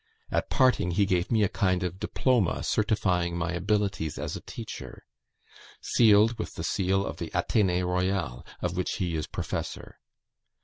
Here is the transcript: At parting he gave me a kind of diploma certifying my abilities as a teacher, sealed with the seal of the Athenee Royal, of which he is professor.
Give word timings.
At 0.31 0.49
parting 0.49 0.89
he 0.97 1.05
gave 1.05 1.31
me 1.31 1.43
a 1.43 1.47
kind 1.47 1.83
of 1.83 1.99
diploma 1.99 2.63
certifying 2.63 3.37
my 3.37 3.51
abilities 3.51 4.17
as 4.17 4.35
a 4.35 4.41
teacher, 4.41 5.05
sealed 5.79 6.39
with 6.39 6.55
the 6.55 6.63
seal 6.63 7.05
of 7.05 7.17
the 7.17 7.29
Athenee 7.35 7.83
Royal, 7.83 8.43
of 8.63 8.75
which 8.75 8.93
he 8.93 9.15
is 9.15 9.27
professor. 9.27 9.99